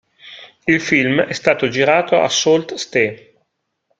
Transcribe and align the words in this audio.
Il 0.65 0.79
film 0.81 1.21
è 1.21 1.31
stato 1.33 1.67
girato 1.69 2.19
a 2.19 2.27
Sault 2.27 2.73
Ste. 2.73 3.35